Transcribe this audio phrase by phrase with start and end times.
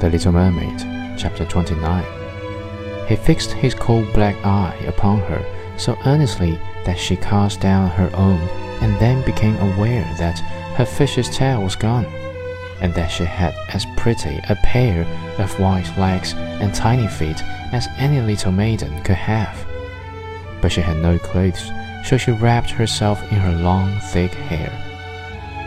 [0.00, 0.78] The Little Mermaid,
[1.18, 3.06] chapter 29.
[3.06, 5.44] He fixed his cold black eye upon her
[5.76, 8.40] so earnestly that she cast down her own,
[8.80, 10.38] and then became aware that
[10.78, 12.06] her fish's tail was gone,
[12.80, 15.02] and that she had as pretty a pair
[15.38, 17.42] of white legs and tiny feet
[17.74, 19.66] as any little maiden could have.
[20.62, 21.70] But she had no clothes,
[22.06, 24.72] so she wrapped herself in her long, thick hair.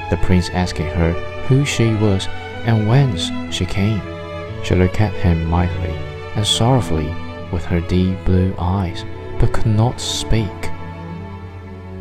[0.09, 1.13] The prince asked her
[1.47, 2.27] who she was
[2.65, 4.12] and whence she came.
[4.63, 5.95] She looked at him mightily
[6.35, 7.13] and sorrowfully
[7.51, 9.05] with her deep blue eyes,
[9.39, 10.71] but could not speak.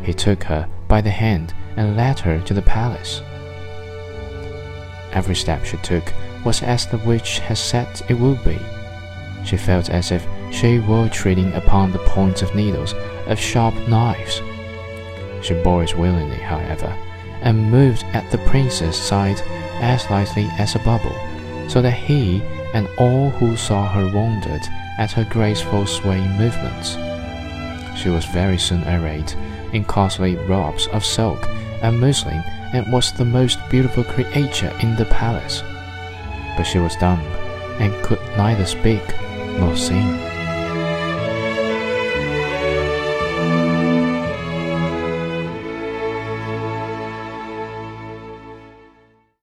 [0.01, 3.21] He took her by the hand and led her to the palace.
[5.11, 6.13] Every step she took
[6.43, 8.59] was as the witch had said it would be.
[9.45, 12.93] She felt as if she were treading upon the points of needles
[13.27, 14.41] of sharp knives.
[15.41, 16.95] She bore it willingly, however,
[17.41, 19.41] and moved at the prince's side
[19.81, 21.15] as lightly as a bubble,
[21.67, 22.41] so that he
[22.73, 24.61] and all who saw her wondered
[24.97, 26.97] at her graceful swaying movements.
[27.99, 29.33] She was very soon arrayed
[29.71, 31.47] in costly robes of silk
[31.81, 35.63] and muslin and was the most beautiful creature in the palace.
[36.57, 37.21] But she was dumb
[37.79, 39.03] and could neither speak
[39.57, 40.32] nor sing.